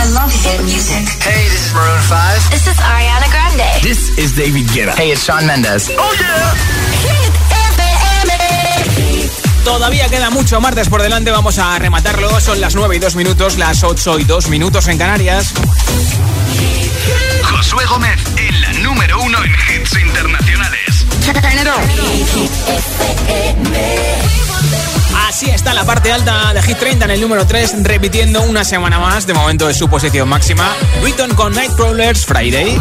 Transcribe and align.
I 0.00 0.06
love 0.12 0.32
hit 0.32 0.62
music. 0.64 1.04
Hey, 1.20 1.44
this 1.52 1.66
is 1.66 1.74
Maroon 1.74 2.00
5. 2.00 2.50
This 2.50 2.66
is 2.66 2.78
Ariana 2.80 3.28
Grande. 3.28 3.82
This 3.82 4.08
is 4.16 4.32
David 4.34 4.66
Guetta. 4.72 4.94
Hey, 4.96 5.12
it's 5.12 5.22
Sean 5.22 5.46
Mendes. 5.46 5.90
Oh 5.92 6.16
yeah. 6.16 6.54
Hit 7.04 7.34
FM. 7.76 8.32
Todavía 9.62 10.08
queda 10.08 10.30
mucho 10.30 10.58
martes 10.58 10.88
por 10.88 11.02
delante, 11.02 11.30
vamos 11.30 11.58
a 11.58 11.78
rematarlo. 11.78 12.40
Son 12.40 12.62
las 12.62 12.74
9 12.74 12.96
y 12.96 12.98
2 12.98 13.14
minutos, 13.14 13.58
las 13.58 13.84
8 13.84 14.20
y 14.20 14.24
2 14.24 14.48
minutos 14.48 14.88
en 14.88 14.96
Canarias. 14.96 15.52
Josué 17.42 17.84
Gómez 17.84 18.18
en 18.38 18.58
la 18.62 18.72
número 18.72 19.20
uno 19.20 19.38
en 19.44 19.52
hits 19.52 19.98
internacionales. 20.00 21.04
Así 25.14 25.50
está 25.50 25.74
la 25.74 25.84
parte 25.84 26.12
alta 26.12 26.52
de 26.52 26.62
Hit 26.62 26.78
30 26.78 27.04
en 27.04 27.10
el 27.12 27.20
número 27.20 27.46
3, 27.46 27.82
repitiendo 27.82 28.42
una 28.42 28.64
semana 28.64 28.98
más, 28.98 29.26
de 29.26 29.34
momento 29.34 29.66
de 29.66 29.74
su 29.74 29.88
posición 29.88 30.28
máxima. 30.28 30.68
Written 31.02 31.34
con 31.34 31.54
Nightcrawlers 31.54 32.26
Friday. 32.26 32.78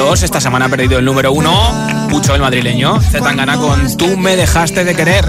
2, 0.00 0.22
esta 0.22 0.40
semana 0.40 0.64
ha 0.64 0.68
perdido 0.70 0.98
el 0.98 1.04
número 1.04 1.30
1, 1.30 2.08
Pucho 2.08 2.34
el 2.34 2.40
madrileño. 2.40 2.98
Zetangana 3.02 3.58
con 3.58 3.98
Tú 3.98 4.16
me 4.16 4.34
dejaste 4.34 4.82
de 4.82 4.96
querer. 4.96 5.26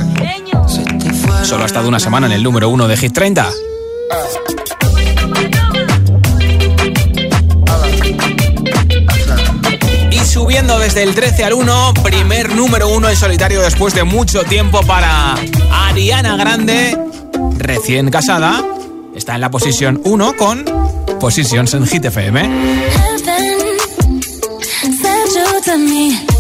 Solo 1.44 1.64
ha 1.64 1.66
estado 1.66 1.90
una 1.90 2.00
semana 2.00 2.28
en 2.28 2.32
el 2.32 2.42
número 2.42 2.70
1 2.70 2.88
de 2.88 2.96
Hit 2.96 3.12
30. 3.12 3.50
Y 10.10 10.20
subiendo 10.20 10.80
desde 10.80 11.04
el 11.04 11.16
13 11.16 11.44
al 11.44 11.54
1, 11.54 11.94
primer 12.02 12.56
número 12.56 12.88
1 12.88 13.10
en 13.10 13.16
solitario 13.18 13.62
después 13.62 13.94
de 13.94 14.06
mucho 14.06 14.44
tiempo 14.46 14.80
para 14.84 15.36
Ariana 15.70 16.38
Grande, 16.38 16.98
recién 17.58 18.10
casada. 18.10 18.64
Está 19.14 19.36
en 19.36 19.42
la 19.42 19.52
posición 19.52 20.00
1 20.06 20.34
con 20.38 20.64
Positions 21.20 21.74
en 21.74 21.86
Hit 21.86 22.06
FM. 22.06 23.11
To 25.72 25.78
me. 25.78 26.31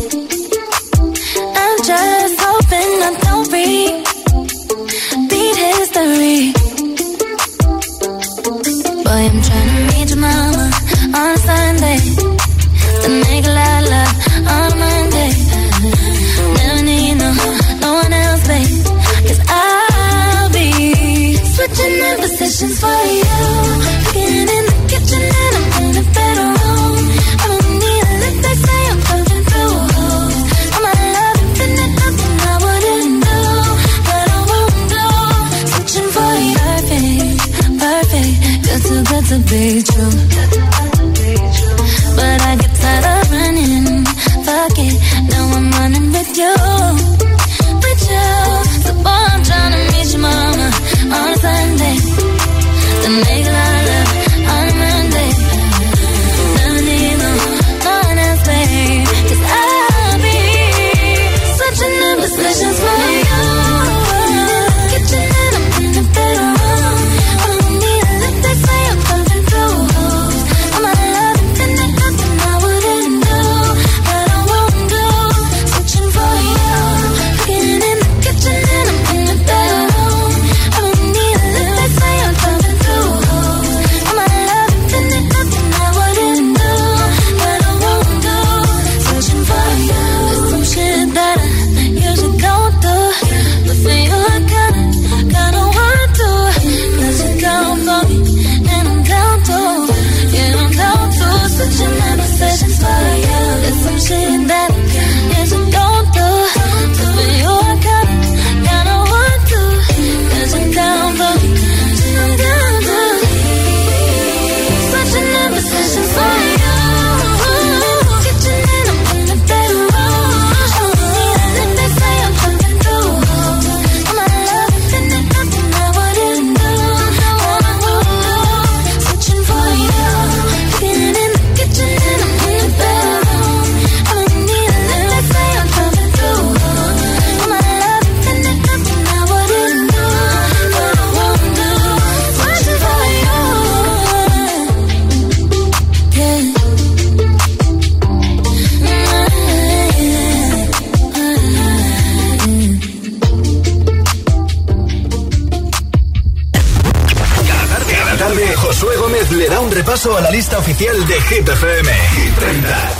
Repaso 160.02 160.18
a 160.18 160.22
la 160.22 160.32
lista 160.32 160.58
oficial 160.58 160.96
de 161.08 161.22
Hit 161.22 161.48
FM. 161.48 161.92
Hit 161.92 162.36
30. 162.36 162.92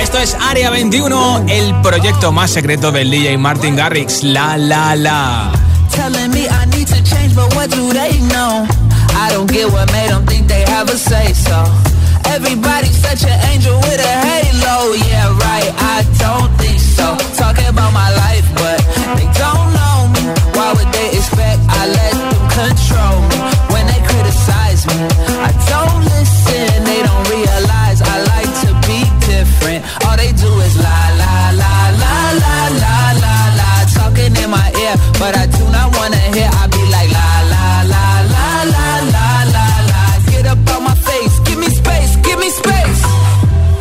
Esto 0.00 0.18
es 0.18 0.34
Área 0.34 0.70
21, 0.70 1.44
el 1.48 1.80
proyecto 1.80 2.32
más 2.32 2.50
secreto 2.50 2.92
del 2.92 3.10
DJ 3.10 3.38
Martin 3.38 3.76
Garrix. 3.76 4.22
La 4.22 4.56
la 4.56 4.94
la. 4.94 5.52
Telling 5.90 6.30
me 6.30 6.46
I 6.48 6.66
need 6.76 6.88
to 6.88 7.02
change, 7.02 7.34
but 7.34 7.54
what 7.54 7.70
do 7.70 7.92
they 7.92 8.18
know? 8.28 8.66
I 9.14 9.32
don't 9.32 9.50
get 9.50 9.70
what 9.70 9.90
made 9.92 10.10
them 10.10 10.26
think 10.26 10.48
they 10.48 10.64
have 10.66 10.90
a 10.90 10.96
say 10.96 11.32
so. 11.34 11.64
Everybody's 12.34 12.96
such 12.96 13.24
an 13.24 13.38
angel 13.52 13.78
with 13.80 14.00
a 14.00 14.14
halo. 14.26 14.94
Yeah, 14.94 15.28
right, 15.38 15.72
I 15.78 16.04
don't 16.18 16.50
think 16.58 16.78
so. 16.80 17.16
Talking 17.36 17.68
about 17.68 17.92
my 17.92 18.10
life, 18.16 18.46
but 18.54 18.78
they 19.16 19.28
don't 19.38 19.51
but 35.22 35.36
I 35.38 35.46
do 35.46 35.64
not 35.70 35.88
wanna 35.96 36.22
hear. 36.34 36.50
I 36.62 36.64
be 36.74 36.82
like 36.96 37.10
la 37.18 37.30
la 37.54 37.66
la 37.94 38.06
la 38.34 38.46
la 38.74 38.88
la 39.14 39.28
la 39.54 39.66
la. 39.90 40.02
Get 40.32 40.44
up 40.52 40.58
on 40.74 40.82
my 40.88 40.96
face, 41.08 41.34
give 41.46 41.58
me 41.62 41.68
space, 41.80 42.12
give 42.26 42.38
me 42.44 42.50
space. 42.50 43.00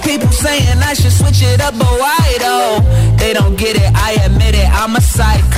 People 0.05 0.31
saying 0.45 0.77
I 0.89 0.93
should 0.99 1.15
switch 1.19 1.41
it 1.41 1.59
up, 1.67 1.73
but 1.81 1.93
why 2.03 2.23
though? 2.45 2.73
They 3.21 3.33
don't 3.33 3.55
get 3.57 3.75
it, 3.83 3.89
I 4.07 4.09
admit 4.25 4.53
it, 4.53 4.69
I'm 4.81 4.95
a 4.95 5.01
psycho. 5.01 5.50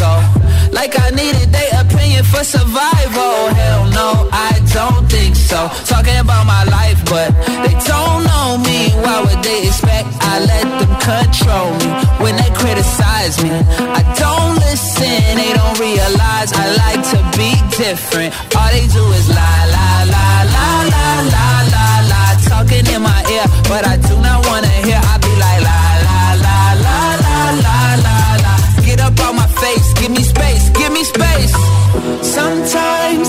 Like 0.73 0.99
I 0.99 1.09
needed 1.11 1.53
their 1.53 1.71
opinion 1.85 2.23
for 2.25 2.43
survival. 2.43 3.35
Hell 3.61 3.85
no, 3.91 4.09
I 4.31 4.59
don't. 4.73 5.03
Think 5.13 5.35
so. 5.35 5.69
Talking 5.85 6.17
about 6.17 6.45
my 6.47 6.63
life, 6.65 6.97
but 7.05 7.29
they 7.45 7.77
don't 7.85 8.21
know 8.25 8.57
me. 8.57 8.89
Why 8.97 9.21
would 9.21 9.41
they 9.45 9.67
expect 9.69 10.09
I 10.21 10.39
let 10.41 10.65
them 10.79 10.93
control 10.97 11.69
me? 11.77 11.89
When 12.23 12.35
they 12.35 12.49
criticize 12.57 13.37
me, 13.43 13.53
I 13.53 14.01
don't 14.17 14.55
listen. 14.65 15.37
They 15.37 15.53
don't 15.53 15.77
realize 15.77 16.49
I 16.51 16.65
like 16.83 17.03
to 17.13 17.19
be 17.37 17.53
different. 17.77 18.33
All 18.57 18.69
they 18.73 18.87
do 18.89 19.03
is 19.13 19.29
lie, 19.29 19.65
lie, 19.77 20.05
lie, 20.09 20.43
lie, 20.55 20.83
lie, 20.93 21.21
lie, 21.29 21.63
lie, 21.75 22.01
lie. 22.09 22.35
Talking 22.49 22.85
in 22.89 23.01
my 23.05 23.21
ear, 23.29 23.45
but 23.69 23.85
I 23.85 23.97
do 23.97 24.17
not 24.17 24.41
wanna 24.49 24.73
hear. 24.81 24.97
I 24.97 25.22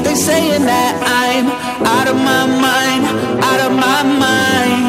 they 0.04 0.14
saying 0.14 0.64
that 0.68 0.92
I'm 1.00 1.48
out 1.96 2.08
of 2.12 2.16
my 2.16 2.44
mind, 2.44 3.04
out 3.40 3.60
of 3.66 3.72
my 3.72 4.00
mind. 4.04 4.84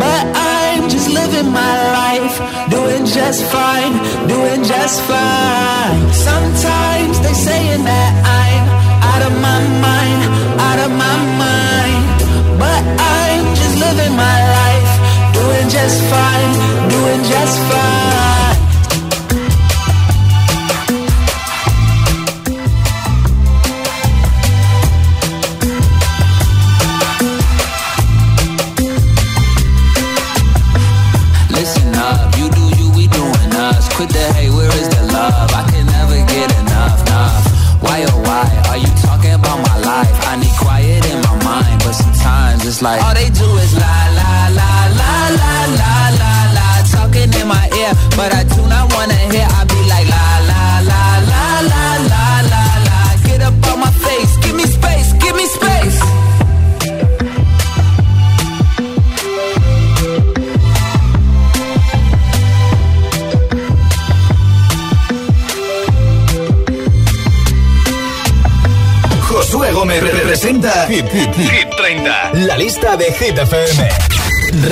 But 0.00 0.22
I'm 0.34 0.88
just 0.88 1.08
living 1.10 1.52
my 1.52 1.74
life, 2.00 2.34
doing 2.70 3.04
just 3.04 3.44
fine, 3.52 3.92
doing 4.26 4.64
just 4.64 5.00
fine. 5.04 6.00
Sometimes 6.12 7.20
they 7.20 7.34
saying 7.34 7.84
that 7.84 8.12
I'm 8.24 8.64
out 9.12 9.22
of 9.28 9.34
my 9.48 9.60
mind, 9.86 10.20
out 10.68 10.80
of 10.86 10.90
my 11.04 11.16
mind. 11.44 12.04
But 12.58 12.82
I'm 13.20 13.44
just 13.60 13.76
living 13.78 14.14
my 14.16 14.38
life, 14.58 14.92
doing 15.36 15.68
just 15.68 15.98
fine, 16.12 16.52
doing 16.88 17.22
just 17.28 17.56
fine. 17.70 18.33
Quit 34.04 34.20
the 34.20 34.32
hate, 34.36 34.52
where 34.52 34.68
is 34.68 34.88
the 34.92 35.02
love? 35.16 35.48
I 35.56 35.64
can 35.72 35.86
never 35.86 36.20
get 36.28 36.52
enough, 36.60 37.00
enough. 37.08 37.80
Why 37.80 38.04
oh 38.04 38.20
why 38.20 38.44
are 38.68 38.76
you 38.76 38.92
talking 39.00 39.32
about 39.32 39.64
my 39.64 39.78
life? 39.80 40.12
I 40.28 40.36
need 40.36 40.52
quiet 40.60 41.00
in 41.08 41.24
my 41.24 41.32
mind, 41.40 41.80
but 41.80 41.96
sometimes 41.96 42.66
it's 42.66 42.82
like 42.82 43.00
all 43.00 43.14
they 43.14 43.30
do 43.30 43.48
is 43.64 43.72
lie, 43.72 44.10
lie, 44.12 44.52
lie, 44.60 44.88
lie, 45.00 45.30
lie, 45.40 45.68
lie, 45.80 46.10
lie, 46.20 46.48
lie. 46.52 46.84
Talking 46.92 47.32
in 47.32 47.48
my 47.48 47.64
ear, 47.80 47.96
but 48.12 48.28
I 48.36 48.44
do 48.44 48.60
not 48.68 48.92
wanna 48.92 49.16
hear. 49.32 49.48
I 49.48 49.63
Gómez 70.34 70.42
representa 70.42 70.86
Hit, 70.88 71.06
Hit, 71.12 71.34
Hit 71.36 71.70
30, 71.76 72.32
la 72.46 72.56
lista 72.56 72.96
de 72.96 73.04
Hit 73.04 73.38
FM. 73.38 73.88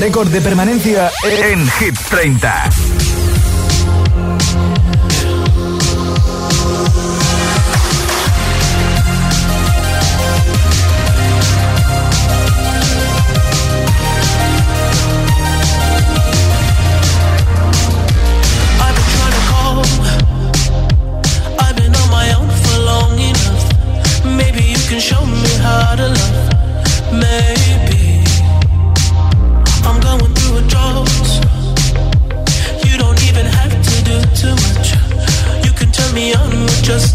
Récord 0.01 0.29
de 0.29 0.41
permanencia 0.41 1.11
en 1.23 1.71
Hit 1.79 1.97
30. 2.11 2.92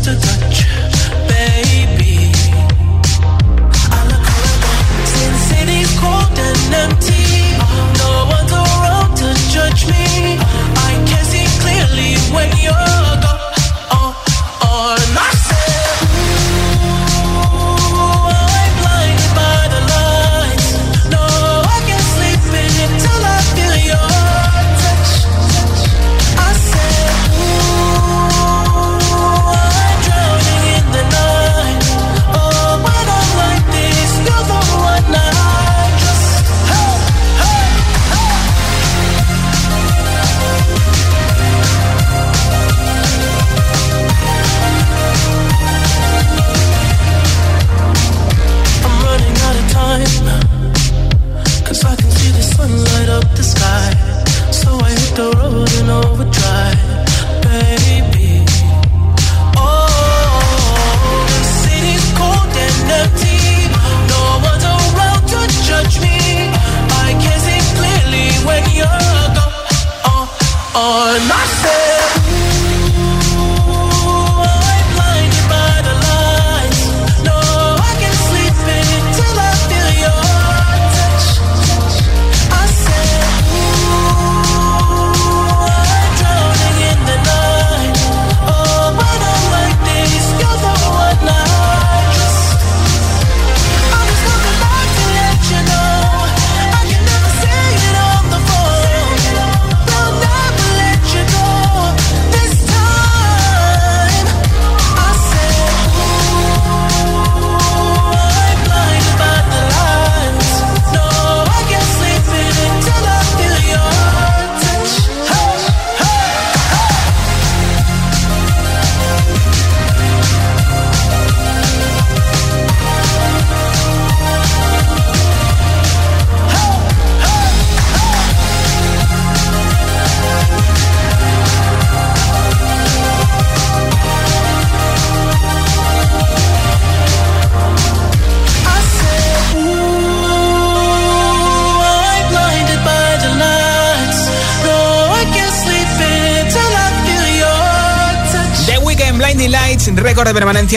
The 0.07 0.15
touch. 0.15 0.36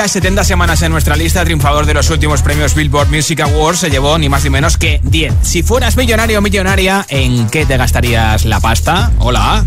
Permanencia, 0.00 0.08
70 0.08 0.44
semanas 0.44 0.82
en 0.82 0.92
nuestra 0.92 1.16
lista. 1.16 1.44
Triunfador 1.44 1.84
de 1.84 1.94
los 1.94 2.08
últimos 2.10 2.42
premios 2.42 2.74
Billboard 2.74 3.08
Music 3.08 3.40
Awards 3.40 3.80
se 3.80 3.90
llevó 3.90 4.16
ni 4.18 4.28
más 4.28 4.44
ni 4.44 4.50
menos 4.50 4.78
que 4.78 5.00
10. 5.02 5.34
Si 5.42 5.62
fueras 5.62 5.96
millonario 5.96 6.38
o 6.38 6.42
millonaria, 6.42 7.04
¿en 7.08 7.48
qué 7.48 7.66
te 7.66 7.76
gastarías 7.76 8.44
la 8.44 8.60
pasta? 8.60 9.10
Hola. 9.18 9.64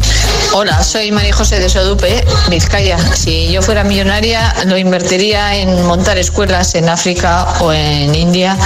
Hola, 0.53 0.83
soy 0.83 1.11
María 1.11 1.33
José 1.33 1.59
de 1.59 1.69
Sodupe, 1.69 2.23
Vizcaya. 2.49 2.97
Si 3.15 3.51
yo 3.51 3.61
fuera 3.61 3.83
millonaria, 3.83 4.53
lo 4.65 4.77
invertiría 4.77 5.55
en 5.55 5.85
montar 5.85 6.17
escuelas 6.17 6.75
en 6.75 6.89
África 6.89 7.45
o 7.59 7.71
en 7.71 8.15
India 8.15 8.57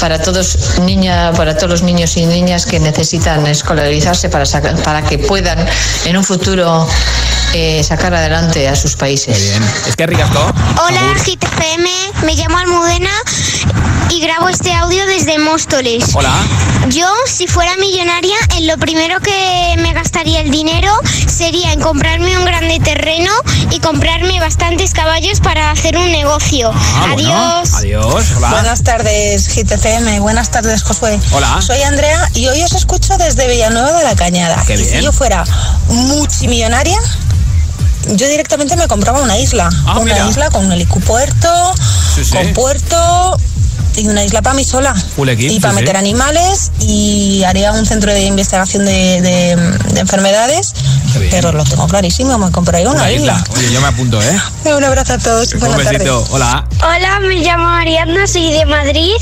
para 0.00 0.20
todos 0.20 0.78
niña, 0.80 1.32
para 1.32 1.56
todos 1.56 1.70
los 1.70 1.82
niños 1.82 2.16
y 2.16 2.26
niñas 2.26 2.66
que 2.66 2.78
necesitan 2.78 3.46
escolarizarse 3.46 4.28
para 4.28 4.44
para 4.84 5.02
que 5.02 5.18
puedan 5.18 5.58
en 6.04 6.16
un 6.16 6.24
futuro 6.24 6.86
eh, 7.56 7.82
sacar 7.82 8.14
adelante 8.14 8.68
a 8.68 8.76
sus 8.76 8.96
países. 8.96 9.40
bien. 9.40 9.62
Es 9.88 9.96
que 9.96 10.06
ricasco. 10.06 10.52
Hola, 10.86 11.00
GTPM. 11.24 11.88
Me 12.26 12.34
llamo 12.34 12.58
Almudena 12.58 13.10
y 14.10 14.20
grabo 14.20 14.48
este 14.50 14.72
audio 14.74 15.06
desde 15.06 15.38
Móstoles. 15.38 16.04
Hola. 16.14 16.32
Yo, 16.90 17.08
si 17.26 17.46
fuera 17.46 17.74
millonaria, 17.78 18.36
en 18.56 18.66
lo 18.66 18.76
primero 18.78 19.20
que 19.20 19.74
me 19.78 19.92
gastaría 19.94 20.40
el 20.40 20.50
dinero 20.50 20.92
sería 21.26 21.72
en 21.72 21.80
comprarme 21.80 22.36
un 22.38 22.44
grande 22.44 22.78
terreno 22.78 23.30
y 23.70 23.80
comprarme 23.80 24.38
bastantes 24.38 24.92
caballos 24.92 25.40
para 25.40 25.70
hacer 25.70 25.96
un 25.96 26.12
negocio. 26.12 26.70
Ah, 26.74 27.12
Adiós. 27.14 27.74
Adiós. 27.74 28.24
Hola. 28.36 28.50
Buenas 28.50 28.82
tardes, 28.82 29.48
GTCM. 29.48 30.20
Buenas 30.20 30.50
tardes, 30.50 30.82
Josué. 30.82 31.18
Hola. 31.32 31.60
Soy 31.62 31.82
Andrea 31.82 32.28
y 32.34 32.46
hoy 32.48 32.62
os 32.62 32.72
escucho 32.72 33.16
desde 33.16 33.48
Villanueva 33.48 33.92
de 33.92 34.04
la 34.04 34.14
Cañada. 34.14 34.62
Qué 34.66 34.74
y 34.74 34.76
bien. 34.76 34.88
si 34.98 35.02
yo 35.02 35.12
fuera 35.12 35.44
multimillonaria, 35.88 36.98
yo 38.14 38.28
directamente 38.28 38.76
me 38.76 38.86
compraba 38.88 39.20
una 39.20 39.38
isla. 39.38 39.68
Ah, 39.86 39.98
una 39.98 40.14
mira. 40.14 40.28
isla 40.28 40.50
con 40.50 40.66
un 40.66 40.72
Sí, 42.14 42.24
sí. 42.24 42.30
con 42.32 42.52
puerto 42.54 43.36
y 43.96 44.06
una 44.08 44.22
isla 44.24 44.42
para 44.42 44.54
mí 44.54 44.64
sola. 44.64 44.94
Full 44.94 45.28
equip, 45.30 45.50
y 45.50 45.60
para 45.60 45.72
sí, 45.74 45.80
meter 45.80 45.94
sí. 45.96 45.98
animales 45.98 46.70
y 46.80 47.42
haría 47.44 47.72
un 47.72 47.86
centro 47.86 48.12
de 48.12 48.22
investigación 48.24 48.84
de, 48.84 49.20
de- 49.22 49.56
de 49.94 50.00
enfermedades. 50.00 50.72
Pero 51.30 51.50
lo 51.52 51.64
tengo 51.64 51.86
clarísimo, 51.86 52.36
me 52.36 52.50
compraría 52.50 52.90
una, 52.90 53.00
Una 53.02 53.10
isla. 53.12 53.42
Oye, 53.56 53.72
yo 53.72 53.80
me 53.80 53.86
apunto, 53.88 54.20
¿eh? 54.22 54.38
Un 54.76 54.84
abrazo 54.84 55.14
a 55.14 55.18
todos. 55.18 55.52
Un 55.54 55.60
Buenas 55.60 55.78
tardes. 55.78 55.92
besito. 56.00 56.26
Hola. 56.30 56.66
Hola, 56.82 57.20
me 57.20 57.36
llamo 57.36 57.68
Ariadna, 57.68 58.26
soy 58.26 58.52
de 58.52 58.66
Madrid 58.66 59.12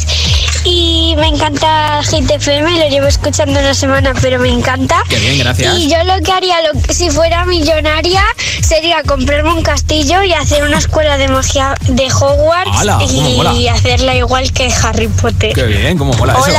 y 0.64 1.14
me 1.19 1.29
encanta 1.29 2.00
Hit 2.11 2.29
FM, 2.31 2.79
lo 2.79 2.88
llevo 2.88 3.07
escuchando 3.07 3.61
una 3.61 3.75
semana, 3.75 4.12
pero 4.21 4.41
me 4.41 4.49
encanta. 4.49 5.03
Qué 5.09 5.19
bien, 5.19 5.38
gracias. 5.38 5.76
Y 5.76 5.88
yo 5.88 6.03
lo 6.05 6.21
que 6.23 6.33
haría 6.33 6.57
lo- 6.62 6.81
si 6.93 7.11
fuera 7.11 7.45
millonaria 7.45 8.25
sería 8.64 9.02
comprarme 9.02 9.52
un 9.52 9.62
castillo 9.62 10.23
y 10.23 10.33
hacer 10.33 10.64
una 10.64 10.78
escuela 10.78 11.18
de 11.18 11.28
magia 11.28 11.75
de 11.83 12.06
Hogwarts 12.06 12.71
¡Hala! 12.80 12.99
¿Cómo 12.99 13.54
y 13.54 13.68
hacerla 13.68 14.16
igual 14.16 14.52
que 14.52 14.73
Harry 14.83 15.09
Potter. 15.09 15.52
Qué 15.52 15.64
bien, 15.64 15.99
¿cómo 15.99 16.14
mola 16.14 16.35
eso? 16.35 16.50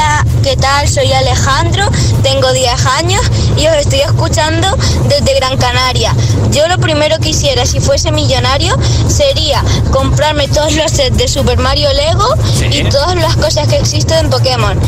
¿Qué 0.46 0.56
tal? 0.58 0.88
Soy 0.88 1.12
Alejandro, 1.12 1.90
tengo 2.22 2.52
10 2.54 2.86
años 2.86 3.20
y 3.58 3.66
os 3.66 3.75
estoy 3.78 4.02
escuchando 4.02 4.68
desde 5.10 5.34
Gran 5.40 5.58
Canaria. 5.58 6.14
Yo 6.52 6.68
lo 6.68 6.78
primero 6.78 7.18
que 7.20 7.30
hiciera 7.30 7.66
si 7.66 7.80
fuese 7.80 8.12
millonario 8.12 8.78
sería 9.08 9.64
comprarme 9.92 10.48
todos 10.48 10.74
los 10.74 10.92
sets 10.92 11.18
de 11.18 11.28
Super 11.28 11.58
Mario 11.58 11.92
Lego 11.94 12.28
Sí. 12.60 12.66
y 12.66 12.84
todas 12.90 13.16
las 13.16 13.36
cosas 13.38 13.68
que 13.68 13.78
existen 13.78 14.25
en 14.25 14.30
Pokémon. 14.30 14.80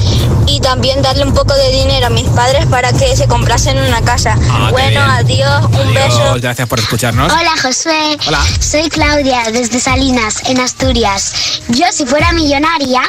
Y 0.46 0.60
también 0.60 1.02
darle 1.02 1.24
un 1.26 1.34
poco 1.34 1.56
de 1.56 1.72
dinero 1.72 2.06
a 2.06 2.10
mis 2.12 2.28
padres 2.30 2.68
para 2.68 2.94
que 2.94 3.18
se 3.18 3.28
comprasen 3.28 3.80
una 3.80 4.02
casa. 4.02 4.38
Ah, 4.52 4.70
bueno, 4.72 5.02
adiós, 5.02 5.66
un 5.66 5.94
beso. 5.94 6.36
Gracias 6.40 6.68
por 6.68 6.80
escucharnos. 6.80 7.34
Hola 7.34 7.52
Josué, 7.64 8.16
Hola. 8.28 8.46
soy 8.60 8.90
Claudia 8.90 9.42
desde 9.52 9.80
Salinas, 9.80 10.44
en 10.46 10.60
Asturias. 10.60 11.34
Yo 11.70 11.86
si 11.92 12.06
fuera 12.06 12.32
millonaria 12.32 13.02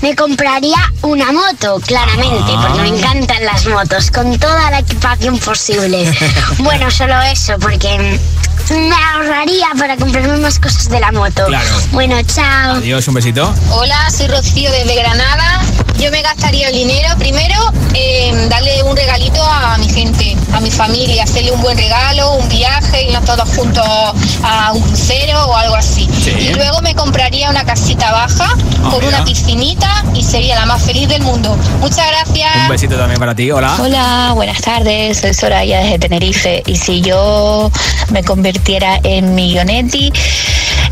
me 0.00 0.14
compraría 0.16 0.76
una 1.02 1.30
moto, 1.32 1.80
claramente, 1.86 2.52
Ah. 2.56 2.66
porque 2.66 2.82
me 2.90 2.98
encantan 2.98 3.44
las 3.44 3.66
motos, 3.66 4.10
con 4.10 4.38
toda 4.38 4.70
la 4.70 4.80
equipación 4.80 5.38
posible. 5.38 6.12
bueno, 6.58 6.90
solo 6.90 7.20
eso, 7.22 7.54
porque 7.60 8.18
me 8.72 8.94
ahorraría 9.14 9.66
para 9.78 9.96
comprarme 9.96 10.36
más 10.38 10.58
cosas 10.58 10.88
de 10.88 11.00
la 11.00 11.12
moto. 11.12 11.46
Claro. 11.46 11.68
Bueno, 11.92 12.16
chao. 12.22 12.76
Adiós, 12.76 13.06
un 13.08 13.14
besito. 13.14 13.54
Hola, 13.70 14.10
soy 14.10 14.28
Rocío 14.28 14.70
desde 14.70 14.94
Granada. 14.94 15.62
Yo 15.98 16.10
me 16.10 16.22
gastaría 16.22 16.68
el 16.68 16.74
dinero 16.74 17.08
primero 17.18 17.54
en 17.94 18.48
darle 18.48 18.82
un 18.82 18.96
regalito 18.96 19.40
a 19.44 19.76
mi 19.78 19.88
gente, 19.88 20.36
a 20.52 20.60
mi 20.60 20.70
familia, 20.70 21.22
hacerle 21.22 21.52
un 21.52 21.60
buen 21.60 21.76
regalo, 21.78 22.32
un 22.32 22.48
viaje, 22.48 23.04
irnos 23.04 23.24
todos 23.24 23.48
juntos 23.50 23.84
a 24.42 24.72
un 24.72 24.82
crucero 24.82 25.46
o 25.46 25.54
algo 25.54 25.76
así. 25.76 26.08
Sí. 26.20 26.30
Y 26.30 26.54
luego 26.54 26.80
me 26.82 26.94
compraría 26.96 27.50
una 27.50 27.64
casita 27.64 28.10
baja 28.10 28.48
con 28.82 28.98
mira. 29.04 29.08
una 29.08 29.24
piscinita 29.24 30.04
y 30.12 30.24
sería 30.24 30.56
la 30.56 30.66
más 30.66 30.82
feliz 30.82 31.08
del 31.08 31.22
mundo. 31.22 31.56
Muchas 31.80 32.04
gracias. 32.08 32.50
Un 32.62 32.68
besito 32.68 32.96
también 32.96 33.20
para 33.20 33.34
ti. 33.34 33.52
Hola. 33.52 33.76
Hola, 33.78 34.32
buenas 34.34 34.60
tardes, 34.60 35.20
soy 35.20 35.34
Soraya 35.34 35.80
desde 35.82 36.00
Tenerife 36.00 36.62
y 36.66 36.76
si 36.76 37.00
yo 37.00 37.70
me 38.10 38.24
convirtiera 38.24 38.61
en 38.66 39.34
millonetti, 39.34 40.12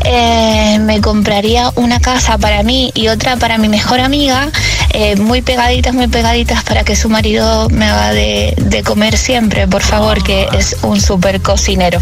eh, 0.03 0.79
me 0.81 0.99
compraría 0.99 1.71
una 1.75 1.99
casa 1.99 2.37
para 2.37 2.63
mí 2.63 2.91
y 2.95 3.07
otra 3.07 3.37
para 3.37 3.57
mi 3.57 3.69
mejor 3.69 3.99
amiga, 3.99 4.49
eh, 4.93 5.15
muy 5.15 5.41
pegaditas, 5.41 5.93
muy 5.93 6.07
pegaditas 6.07 6.63
para 6.63 6.83
que 6.83 6.95
su 6.95 7.07
marido 7.07 7.69
me 7.69 7.85
haga 7.85 8.11
de, 8.11 8.53
de 8.57 8.83
comer 8.83 9.17
siempre, 9.17 9.67
por 9.67 9.81
favor, 9.81 10.21
que 10.23 10.47
es 10.53 10.75
un 10.81 10.99
súper 10.99 11.41
cocinero. 11.41 11.99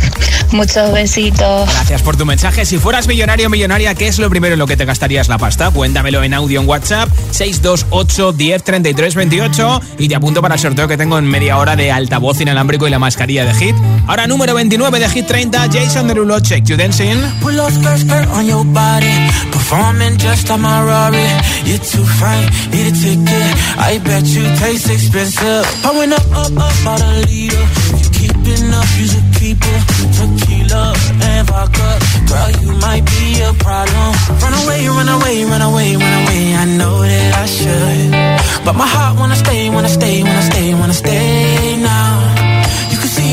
Muchos 0.51 0.91
besitos. 0.91 1.69
Gracias 1.71 2.01
por 2.01 2.17
tu 2.17 2.25
mensaje. 2.25 2.65
Si 2.65 2.77
fueras 2.77 3.07
millonario 3.07 3.47
o 3.47 3.49
millonaria, 3.49 3.93
¿qué 3.95 4.07
es 4.07 4.17
lo 4.17 4.29
primero 4.29 4.53
en 4.53 4.59
lo 4.59 4.67
que 4.67 4.77
te 4.77 4.85
gastarías 4.85 5.27
la 5.27 5.37
pasta? 5.37 5.69
Cuéntamelo 5.69 6.23
en 6.23 6.33
audio 6.33 6.61
en 6.61 6.67
WhatsApp 6.67 7.09
628 7.31 8.31
10 8.31 8.63
33 8.63 9.15
28 9.15 9.81
y 9.99 10.07
te 10.07 10.15
apunto 10.15 10.41
para 10.41 10.55
el 10.55 10.61
sorteo 10.61 10.87
que 10.87 10.97
tengo 10.97 11.17
en 11.19 11.25
media 11.25 11.57
hora 11.57 11.75
de 11.75 11.91
altavoz 11.91 12.41
inalámbrico 12.41 12.87
y 12.87 12.89
la 12.89 12.99
mascarilla 12.99 13.45
de 13.45 13.53
Hit. 13.53 13.75
Ahora 14.07 14.25
número 14.25 14.53
29 14.55 14.99
de 14.99 15.09
Hit 15.09 15.27
30, 15.27 15.48
Jason 15.51 16.07
Derulo, 16.07 16.37
Check 16.41 16.67
You 16.69 16.77
Dancing. 16.77 17.17
Pull 17.41 17.59
up 17.59 17.71
skirt, 17.71 17.99
skirt 17.99 18.27
on 18.29 18.45
your 18.45 18.65
body. 18.65 19.13
Performing 19.51 20.17
just 20.17 20.49
like 20.49 20.59
my 20.59 20.83
Rari. 20.83 21.29
You're 21.65 21.79
too 21.79 22.05
fine, 22.19 22.45
need 22.71 22.87
a 22.89 22.93
ticket. 22.93 23.49
I 23.77 23.99
bet 24.03 24.25
you 24.25 24.43
taste 24.57 24.89
expensive. 24.89 25.65
Pouring 25.83 26.13
up, 26.13 26.25
up, 26.33 26.53
up, 26.57 26.87
out 26.87 27.01
a 27.01 27.11
leader. 27.25 27.65
You 27.99 28.07
keeping 28.09 28.73
up, 28.73 28.89
you 28.97 29.05
should 29.07 29.29
keep 29.37 29.57
it. 29.61 29.81
Tequila 30.17 30.93
and 31.21 31.47
vodka. 31.47 31.89
Girl, 32.29 32.49
you 32.61 32.71
might 32.79 33.05
be 33.05 33.41
a 33.41 33.53
problem. 33.53 34.09
Run 34.41 34.53
away, 34.63 34.87
run 34.87 35.09
away, 35.09 35.45
run 35.45 35.61
away, 35.61 35.95
run 35.95 36.15
away. 36.23 36.43
I 36.55 36.65
know 36.77 37.01
that 37.01 37.31
I 37.35 37.45
should. 37.45 38.65
But 38.65 38.75
my 38.75 38.87
heart 38.87 39.17
wanna 39.19 39.35
stay, 39.35 39.69
wanna 39.69 39.89
stay, 39.89 40.23
wanna 40.23 40.43
stay, 40.43 40.73
wanna 40.73 40.93
stay 40.93 41.77
now. 41.81 42.28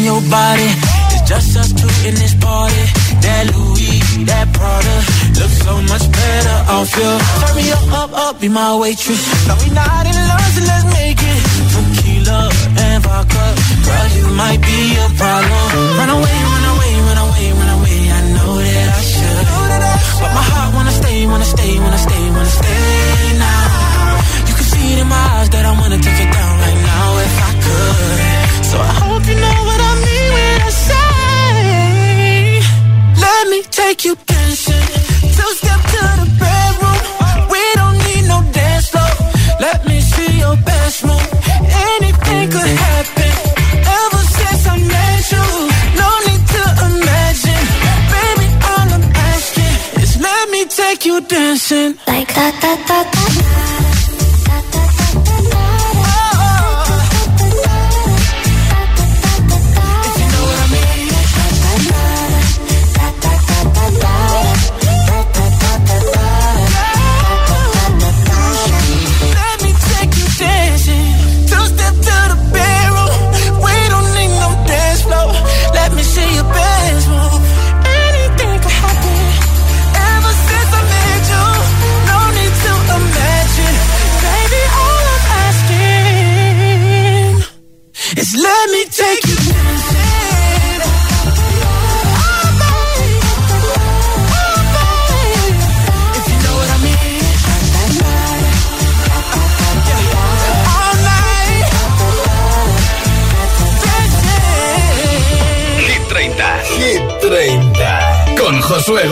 on 0.00 0.04
your 0.04 0.20
body. 0.30 0.70
It's 1.12 1.28
just 1.28 1.56
us 1.56 1.72
two 1.72 1.90
in 2.08 2.14
this 2.14 2.34
party. 2.34 2.84
That 3.20 3.52
Louis, 3.52 4.00
that 4.24 4.46
Prada, 4.56 4.96
looks 5.38 5.58
so 5.60 5.74
much 5.92 6.04
better 6.10 6.56
off 6.72 6.90
you. 6.96 7.12
Turn 7.40 7.54
me 7.56 7.66
up, 7.72 7.86
up, 7.92 8.12
up, 8.12 8.40
be 8.40 8.48
my 8.48 8.76
waitress. 8.76 9.20
No, 9.48 9.54
we 9.60 9.68
not 9.70 10.04
in 10.06 10.16
love, 10.16 10.50
so 10.56 10.62
let's 10.64 10.86
make 10.96 11.20
it. 11.20 11.40
Tequila 11.72 12.50
and 12.80 13.02
vodka, 13.04 13.44
girl, 13.84 14.08
you 14.16 14.26
might 14.36 14.60
be 14.60 14.69
Like 52.50 52.60
that, 52.62 52.88
that, 52.88 53.12
that, 53.12 53.19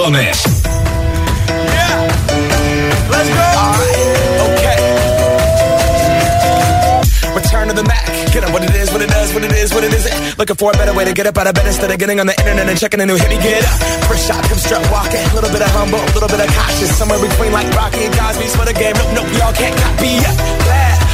Josué 0.09 0.25
Gómez. 0.25 0.45
Return 7.35 7.69
to 7.69 7.75
the 7.75 7.85
Mac. 7.85 8.07
Get 8.33 8.45
up 8.45 8.53
what 8.53 8.65
it 8.65 8.75
is, 8.75 8.91
what 8.91 9.03
it 9.03 9.11
does, 9.11 9.33
what 9.35 9.45
it 9.45 9.53
is, 9.53 9.73
what 9.75 9.85
it 9.85 9.93
isn't. 9.93 10.39
Looking 10.39 10.57
for 10.57 10.73
a 10.73 10.77
better 10.77 10.95
way 10.95 11.05
to 11.05 11.13
get 11.13 11.27
up 11.27 11.37
out 11.39 11.47
of 11.47 11.55
bed 11.55 11.67
instead 11.67 11.91
of 11.91 11.99
getting 11.99 12.21
on 12.21 12.27
the 12.27 12.37
internet 12.39 12.69
and 12.69 12.79
checking 12.79 13.01
a 13.01 13.07
new 13.07 13.17
hit. 13.17 13.29
Me 13.29 13.37
get 13.37 13.65
up. 13.65 13.79
First 14.09 14.27
shot, 14.27 14.43
come 14.45 14.59
strut 14.59 14.91
walking. 14.91 15.21
A 15.21 15.35
little 15.35 15.51
bit 15.51 15.63
of 15.63 15.71
humble, 15.71 16.01
a 16.01 16.13
little 16.15 16.29
bit 16.29 16.41
of 16.41 16.49
cautious. 16.55 16.97
Somewhere 16.97 17.21
between 17.21 17.53
like 17.53 17.69
Rocky 17.75 18.05
and 18.05 18.15
Cosby's 18.15 18.55
for 18.57 18.65
the 18.65 18.73
game. 18.73 18.95
Nope, 18.97 19.13
nope, 19.15 19.31
y'all 19.39 19.53
can't 19.53 19.77
copy 19.77 20.09
yet. 20.09 20.88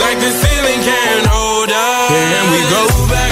Like 0.00 0.18
the 0.18 0.30
ceiling 0.30 0.80
can't 0.82 1.26
hold 1.26 1.70
us. 1.70 2.10
Here 2.10 2.44
we 2.52 2.60
go 2.70 3.08
back. 3.08 3.31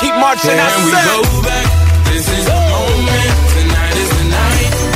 keep 0.00 0.14
marching. 0.16 0.56
I 0.56 0.68
we 0.84 0.92
go 0.92 1.42
back? 1.42 1.66
This 2.08 2.28
is 2.28 2.44
the 2.44 2.58
moment. 2.72 3.34
Tonight 3.54 3.96
is 3.96 4.10
the 4.18 4.24
night. 4.30 4.93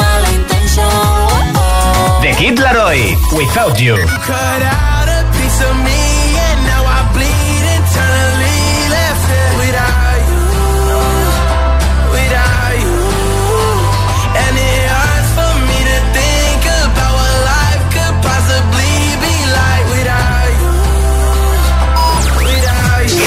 Mala 0.00 0.30
intención. 0.30 0.86
Oh, 0.86 1.52
oh. 1.56 2.20
The 2.22 2.32
Kid 2.38 2.58
Laroi, 2.58 3.16
Without 3.32 3.78
You. 3.78 3.96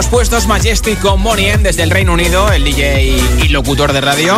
Y 0.00 0.02
dos 0.02 0.06
puestos 0.06 0.46
Majestic 0.46 0.98
con 1.00 1.20
Money 1.20 1.52
desde 1.62 1.82
el 1.82 1.90
Reino 1.90 2.14
Unido, 2.14 2.50
el 2.52 2.64
DJ 2.64 3.18
y 3.42 3.48
locutor 3.48 3.92
de 3.92 4.00
radio. 4.00 4.34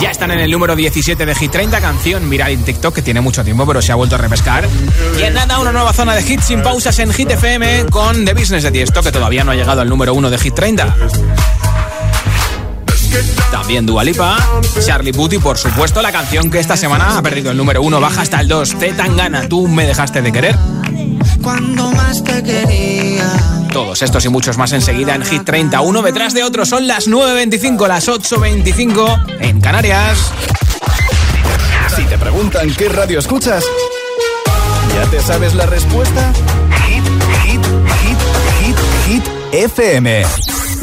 Ya 0.00 0.10
están 0.10 0.32
en 0.32 0.40
el 0.40 0.50
número 0.50 0.74
17 0.74 1.24
de 1.24 1.34
Hit 1.34 1.52
30, 1.52 1.80
canción 1.80 2.28
viral 2.28 2.50
en 2.50 2.64
TikTok 2.64 2.94
que 2.94 3.02
tiene 3.02 3.20
mucho 3.20 3.44
tiempo 3.44 3.64
pero 3.66 3.80
se 3.80 3.92
ha 3.92 3.94
vuelto 3.94 4.16
a 4.16 4.18
refrescar. 4.18 4.66
Y 5.18 5.22
en 5.22 5.34
nada, 5.34 5.58
una 5.60 5.70
nueva 5.70 5.92
zona 5.92 6.14
de 6.14 6.22
hits 6.22 6.46
sin 6.46 6.62
pausas 6.62 6.98
en 6.98 7.12
Hit 7.12 7.30
FM 7.30 7.86
con 7.90 8.24
The 8.24 8.34
Business 8.34 8.64
de 8.64 8.72
Tiesto 8.72 9.02
que 9.02 9.12
todavía 9.12 9.44
no 9.44 9.52
ha 9.52 9.54
llegado 9.54 9.82
al 9.82 9.88
número 9.88 10.14
1 10.14 10.30
de 10.30 10.38
Hit 10.38 10.54
30. 10.54 10.96
También 13.52 13.86
Dualipa, 13.86 14.36
Charlie 14.84 15.12
Booty, 15.12 15.38
por 15.38 15.58
supuesto, 15.58 16.02
la 16.02 16.10
canción 16.10 16.50
que 16.50 16.58
esta 16.58 16.76
semana 16.76 17.18
ha 17.18 17.22
perdido 17.22 17.52
el 17.52 17.56
número 17.56 17.82
1, 17.82 18.00
baja 18.00 18.22
hasta 18.22 18.40
el 18.40 18.48
2. 18.48 18.78
Te 18.78 18.92
tan 18.94 19.16
gana, 19.16 19.48
tú 19.48 19.68
me 19.68 19.86
dejaste 19.86 20.22
de 20.22 20.32
querer 20.32 20.56
cuando 21.44 21.92
más 21.92 22.24
te 22.24 22.42
quería. 22.42 23.53
Todos 23.74 24.02
estos 24.02 24.24
y 24.24 24.28
muchos 24.28 24.56
más 24.56 24.72
enseguida 24.72 25.16
en 25.16 25.24
Hit 25.24 25.42
30, 25.42 25.80
uno 25.80 26.00
detrás 26.00 26.32
de 26.32 26.44
otro. 26.44 26.64
Son 26.64 26.86
las 26.86 27.08
9.25, 27.08 27.88
las 27.88 28.08
8.25 28.08 29.40
en 29.40 29.60
Canarias. 29.60 30.30
Si 31.96 32.04
te 32.04 32.16
preguntan 32.16 32.72
qué 32.72 32.88
radio 32.88 33.18
escuchas, 33.18 33.64
¿ya 34.94 35.10
te 35.10 35.20
sabes 35.20 35.54
la 35.56 35.66
respuesta? 35.66 36.32
Hit, 36.86 37.04
hit, 37.42 37.66
hit, 38.00 38.18
hit, 38.60 38.76
hit, 39.08 39.24
FM. 39.50 40.24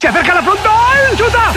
¡Se 0.00 0.08
acerca 0.08 0.32
la 0.32 0.42
frontal! 0.42 1.14
¡Chuta! 1.14 1.52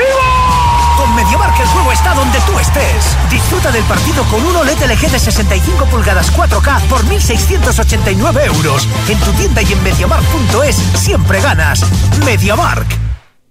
Con 0.97 1.15
MediaMark 1.15 1.57
el 1.61 1.67
juego 1.67 1.93
está 1.93 2.13
donde 2.13 2.37
tú 2.41 2.59
estés. 2.59 3.17
Disfruta 3.29 3.71
del 3.71 3.85
partido 3.85 4.25
con 4.25 4.45
un 4.45 4.53
OLED 4.57 4.79
LG 4.81 5.11
de 5.11 5.19
65 5.19 5.85
pulgadas 5.85 6.29
4K 6.35 6.81
por 6.89 7.05
1.689 7.05 8.45
euros. 8.45 8.85
En 9.07 9.17
tu 9.19 9.31
tienda 9.31 9.61
y 9.61 9.71
en 9.71 9.81
MediaMark.es 9.81 10.75
siempre 10.75 11.39
ganas. 11.39 11.85
MediaMark. 12.25 13.02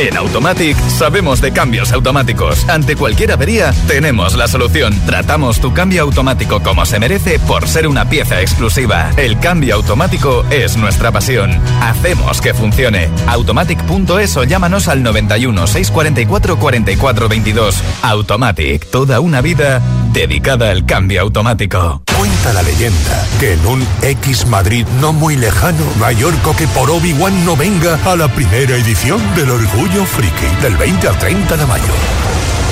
En 0.00 0.16
Automatic 0.16 0.78
sabemos 0.88 1.42
de 1.42 1.52
cambios 1.52 1.92
automáticos. 1.92 2.66
Ante 2.70 2.96
cualquier 2.96 3.32
avería, 3.32 3.70
tenemos 3.86 4.34
la 4.34 4.48
solución. 4.48 4.98
Tratamos 5.04 5.60
tu 5.60 5.74
cambio 5.74 6.04
automático 6.04 6.62
como 6.62 6.86
se 6.86 6.98
merece 6.98 7.38
por 7.38 7.68
ser 7.68 7.86
una 7.86 8.08
pieza 8.08 8.40
exclusiva. 8.40 9.10
El 9.18 9.38
cambio 9.40 9.74
automático 9.74 10.42
es 10.48 10.78
nuestra 10.78 11.12
pasión. 11.12 11.50
Hacemos 11.82 12.40
que 12.40 12.54
funcione. 12.54 13.10
Automatic.es 13.26 14.38
o 14.38 14.44
llámanos 14.44 14.88
al 14.88 15.02
91 15.02 15.66
644 15.66 16.58
44 16.58 17.28
22. 17.28 17.76
Automatic, 18.00 18.90
toda 18.90 19.20
una 19.20 19.42
vida 19.42 19.82
dedicada 20.14 20.70
al 20.70 20.86
cambio 20.86 21.20
automático. 21.20 22.02
Cuenta 22.16 22.52
la 22.52 22.62
leyenda 22.62 23.26
que 23.38 23.52
en 23.54 23.66
un 23.66 23.86
X 24.02 24.46
Madrid 24.46 24.86
no 25.00 25.12
muy 25.12 25.36
lejano, 25.36 25.84
Mallorca 25.98 26.54
que 26.56 26.66
por 26.68 26.90
Obi-Wan 26.90 27.44
no 27.44 27.56
venga 27.56 27.98
a 28.04 28.16
la 28.16 28.28
primera 28.28 28.76
edición 28.76 29.20
del 29.36 29.50
Orgullo 29.50 29.89
Friki 29.90 30.62
del 30.62 30.76
20 30.76 31.08
al 31.08 31.18
30 31.18 31.56
de 31.56 31.66
mayo. 31.66 31.92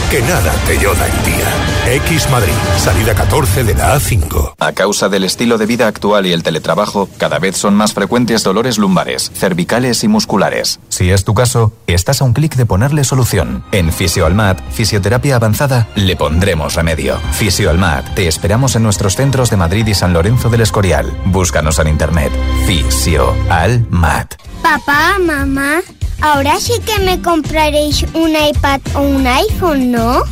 Que 0.09 0.23
nada 0.23 0.53
te 0.67 0.79
lloda 0.79 1.05
el 1.05 1.25
día. 1.25 2.05
X 2.07 2.31
Madrid, 2.31 2.53
salida 2.79 3.15
14 3.15 3.65
de 3.65 3.75
la 3.75 3.97
A5. 3.97 4.55
A 4.59 4.73
causa 4.73 5.09
del 5.09 5.25
estilo 5.25 5.59
de 5.59 5.67
vida 5.67 5.89
actual 5.89 6.27
y 6.27 6.33
el 6.33 6.43
teletrabajo, 6.43 7.09
cada 7.19 7.39
vez 7.39 7.57
son 7.57 7.75
más 7.75 7.93
frecuentes 7.93 8.45
dolores 8.45 8.79
lumbares, 8.79 9.33
cervicales 9.35 10.05
y 10.05 10.09
musculares. 10.09 10.79
Si 10.89 11.11
es 11.11 11.25
tu 11.25 11.35
caso, 11.35 11.73
estás 11.89 12.23
a 12.23 12.25
un 12.25 12.33
clic 12.33 12.55
de 12.55 12.67
ponerle 12.67 13.05
solución. 13.05 13.65
En 13.73 13.93
Fisioalmat, 13.93 14.61
Fisioterapia 14.71 15.37
Avanzada, 15.37 15.89
le 15.97 16.15
pondremos 16.17 16.77
remedio. 16.77 17.19
Fisioalmat, 17.33 18.15
te 18.15 18.29
esperamos 18.29 18.77
en 18.77 18.85
nuestros 18.85 19.17
centros 19.17 19.51
de 19.51 19.57
Madrid 19.57 19.87
y 19.89 19.95
San 19.95 20.13
Lorenzo 20.13 20.49
del 20.51 20.61
Escorial. 20.61 21.13
Búscanos 21.27 21.81
en 21.81 21.89
internet. 21.89 22.33
Fisioalmat. 22.65 24.37
Papá, 24.63 25.19
mamá, 25.21 25.81
ahora 26.21 26.59
sí 26.61 26.75
que 26.85 26.99
me 27.01 27.21
compraréis 27.23 28.05
un 28.15 28.31
iPad 28.31 28.81
o 28.95 29.01
un 29.01 29.27
iPhone, 29.27 29.93
¿no? 29.93 30.23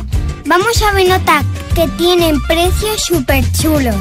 Vamos 0.45 0.81
a 0.81 0.93
Benotac, 0.93 1.45
que 1.73 1.87
tienen 1.97 2.41
precios 2.43 3.01
súper 3.05 3.43
chulos. 3.53 3.95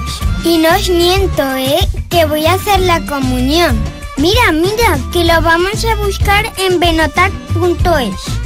Y 0.45 0.59
no 0.59 0.69
os 0.75 0.89
miento, 0.89 1.43
¿eh? 1.57 1.89
Que 2.09 2.25
voy 2.25 2.47
a 2.47 2.55
hacer 2.55 2.81
la 2.81 3.05
comunión. 3.07 3.77
Mira, 4.17 4.53
mira, 4.53 4.99
que 5.13 5.25
lo 5.25 5.41
vamos 5.43 5.85
a 5.85 5.95
buscar 5.97 6.53
en 6.59 6.79
benotac.es. 6.81 8.46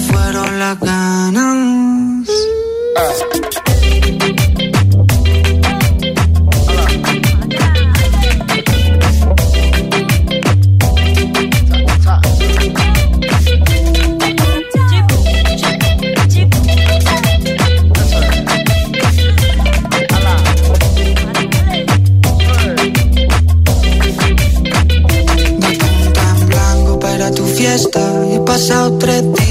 fueron 0.11 0.59
las 0.59 0.79
ganas, 0.79 2.27
tan 26.13 26.47
blanco 26.47 26.99
para 26.99 27.31
tu 27.31 27.45
fiesta, 27.45 27.99
he 28.33 28.39
pasado 28.39 28.97
tres 28.97 29.23
días 29.33 29.50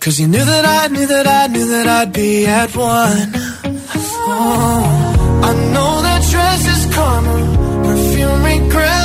Cause 0.00 0.18
you 0.18 0.28
knew 0.28 0.42
that 0.42 0.64
I 0.64 0.88
knew 0.88 1.06
that 1.06 1.26
I 1.26 1.46
knew 1.48 1.66
that 1.68 1.86
I'd 1.86 2.12
be 2.14 2.46
at 2.46 2.74
one. 2.74 3.32
Oh, 4.32 5.42
I 5.44 5.52
know 5.74 6.00
that 6.00 6.22
dress 6.30 6.62
is 6.74 6.94
karma, 6.94 7.84
perfume 7.84 8.42
regret. 8.42 8.99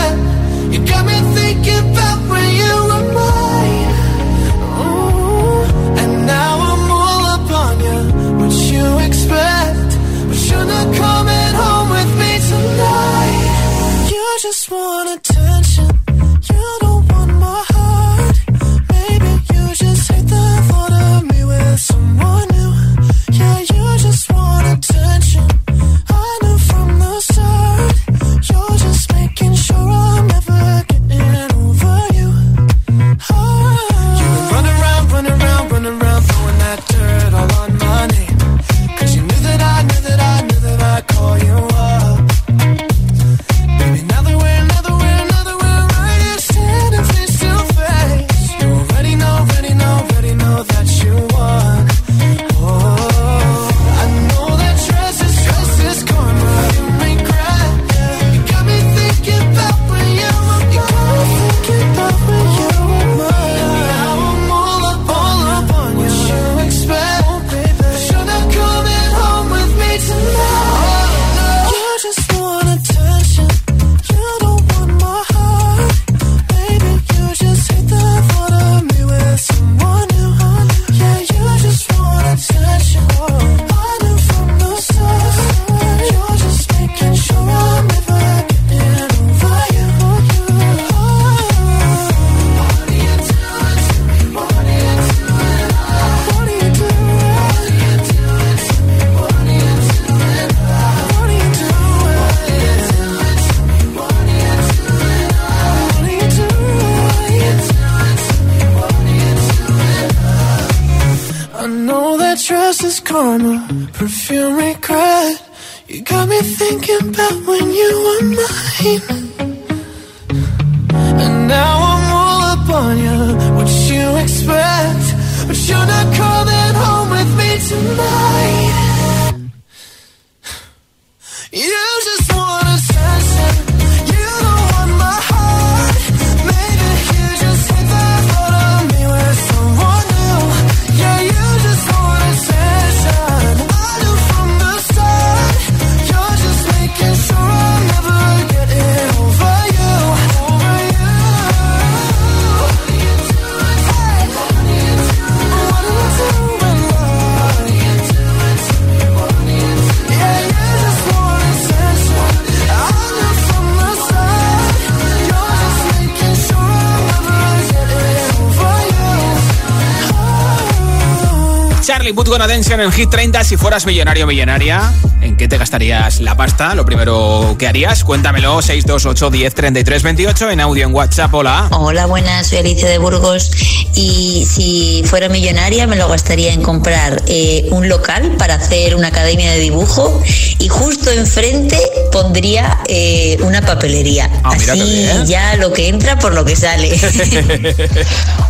Charlie 172.05 172.13
Puth 172.13 172.29
con 172.29 172.39
Attention 172.39 172.79
en 172.81 172.91
Hit 172.91 173.09
30. 173.09 173.43
Si 173.43 173.57
fueras 173.57 173.87
millonario 173.87 174.25
o 174.25 174.27
millonaria, 174.27 174.93
¿en 175.21 175.35
qué 175.37 175.47
te 175.47 175.57
gastarías 175.57 176.19
la 176.19 176.37
pasta? 176.37 176.75
Lo 176.75 176.85
primero 176.85 177.55
que 177.57 177.67
harías, 177.67 178.03
cuéntamelo. 178.03 178.61
628 178.61 179.31
10 179.31 179.55
33 179.55 180.03
28 180.03 180.51
en 180.51 180.59
audio 180.59 180.85
en 180.85 180.93
WhatsApp. 180.93 181.33
Hola. 181.33 181.67
Hola, 181.71 182.05
buenas. 182.05 182.45
Soy 182.45 182.59
Alicia 182.59 182.87
de 182.87 182.99
Burgos. 182.99 183.49
Y 183.95 184.45
si 184.47 185.01
fuera 185.07 185.29
millonaria, 185.29 185.87
me 185.87 185.95
lo 185.95 186.07
gastaría 186.07 186.53
en 186.53 186.61
comprar 186.61 187.23
eh, 187.25 187.65
un 187.71 187.89
local 187.89 188.35
para 188.37 188.53
hacer 188.53 188.93
una 188.93 189.07
academia 189.07 189.51
de 189.51 189.57
dibujo. 189.57 190.21
Y 190.59 190.67
justo 190.67 191.09
enfrente 191.09 191.79
pondría 192.11 192.81
eh, 192.87 193.39
una 193.41 193.61
papelería. 193.61 194.29
Ah, 194.43 194.51
Así 194.53 195.07
ya 195.25 195.55
lo 195.55 195.73
que 195.73 195.87
entra 195.87 196.19
por 196.19 196.35
lo 196.35 196.45
que 196.45 196.55
sale. 196.55 196.91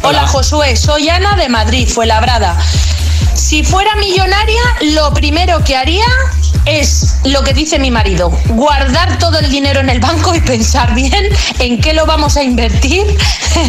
Hola 0.03 0.27
Josué, 0.27 0.75
soy 0.75 1.07
Ana 1.07 1.37
de 1.37 1.47
Madrid, 1.47 1.87
fue 1.87 2.05
labrada. 2.05 2.59
Si 3.45 3.63
fuera 3.63 3.95
millonaria, 3.97 4.63
lo 4.95 5.13
primero 5.13 5.63
que 5.63 5.75
haría 5.75 6.07
es 6.65 7.15
lo 7.25 7.43
que 7.43 7.53
dice 7.53 7.79
mi 7.79 7.91
marido, 7.91 8.29
guardar 8.49 9.17
todo 9.17 9.39
el 9.39 9.49
dinero 9.49 9.79
en 9.79 9.89
el 9.89 9.99
banco 9.99 10.33
y 10.33 10.41
pensar 10.41 10.93
bien 10.93 11.29
en 11.59 11.79
qué 11.79 11.93
lo 11.93 12.05
vamos 12.05 12.37
a 12.37 12.43
invertir 12.43 13.05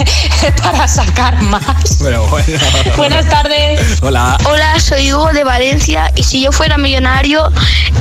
para 0.62 0.88
sacar 0.88 1.40
más. 1.42 1.98
Pero 2.02 2.26
bueno. 2.28 2.58
Buenas 2.96 3.28
tardes. 3.28 4.02
Hola. 4.02 4.38
Hola, 4.44 4.80
soy 4.80 5.12
Hugo 5.12 5.32
de 5.32 5.44
Valencia 5.44 6.10
y 6.16 6.22
si 6.22 6.42
yo 6.42 6.52
fuera 6.52 6.78
millonario 6.78 7.50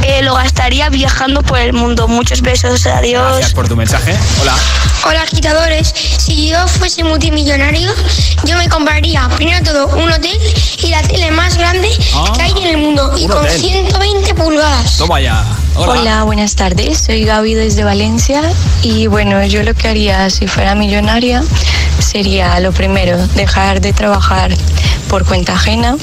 eh, 0.03 0.21
lo 0.21 0.35
gastaría 0.35 0.89
viajando 0.89 1.41
por 1.43 1.59
el 1.59 1.73
mundo. 1.73 2.07
Muchos 2.07 2.41
besos, 2.41 2.85
adiós. 2.85 3.23
Gracias 3.31 3.53
por 3.53 3.67
tu 3.67 3.75
mensaje. 3.75 4.15
Hola. 4.41 4.55
Hola 5.07 5.21
agitadores, 5.21 5.93
si 6.17 6.49
yo 6.49 6.67
fuese 6.67 7.03
multimillonario, 7.03 7.91
yo 8.45 8.57
me 8.57 8.67
compraría 8.69 9.29
primero 9.35 9.59
de 9.59 9.65
todo 9.65 9.87
un 9.97 10.11
hotel 10.11 10.39
y 10.79 10.87
la 10.89 11.01
tele 11.03 11.29
más 11.31 11.57
grande 11.57 11.89
Ah, 12.15 12.31
que 12.35 12.41
hay 12.41 12.51
en 12.57 12.67
el 12.69 12.77
mundo 12.77 13.13
y 13.17 13.27
con 13.27 13.37
hotel. 13.37 13.59
120 13.59 14.33
pulgadas. 14.33 14.84
Toma 14.97 15.19
ya. 15.19 15.43
Hola. 15.75 16.01
Hola, 16.01 16.23
buenas 16.23 16.55
tardes. 16.55 16.99
Soy 16.99 17.25
Gaby 17.25 17.53
desde 17.53 17.83
Valencia 17.83 18.41
y 18.81 19.07
bueno, 19.07 19.43
yo 19.45 19.63
lo 19.63 19.73
que 19.73 19.87
haría 19.87 20.29
si 20.29 20.47
fuera 20.47 20.75
millonaria 20.75 21.43
sería 21.99 22.59
lo 22.59 22.71
primero, 22.71 23.17
dejar 23.35 23.81
de 23.81 23.91
trabajar 23.93 24.55
por 25.09 25.25
cuenta 25.25 25.53
ajena, 25.53 25.97